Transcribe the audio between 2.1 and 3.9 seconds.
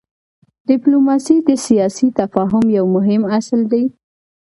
تفاهم یو مهم اصل دی.